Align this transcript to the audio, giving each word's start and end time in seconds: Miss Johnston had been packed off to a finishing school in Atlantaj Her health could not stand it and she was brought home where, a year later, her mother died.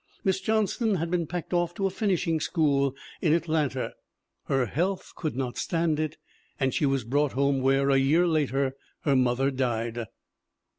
Miss 0.23 0.41
Johnston 0.41 0.95
had 0.95 1.11
been 1.11 1.27
packed 1.27 1.53
off 1.53 1.75
to 1.75 1.85
a 1.85 1.91
finishing 1.91 2.39
school 2.39 2.95
in 3.21 3.39
Atlantaj 3.39 3.91
Her 4.45 4.65
health 4.65 5.11
could 5.15 5.35
not 5.35 5.59
stand 5.59 5.99
it 5.99 6.17
and 6.59 6.73
she 6.73 6.87
was 6.87 7.03
brought 7.03 7.33
home 7.33 7.61
where, 7.61 7.91
a 7.91 7.97
year 7.97 8.25
later, 8.25 8.73
her 9.01 9.15
mother 9.15 9.51
died. 9.51 10.05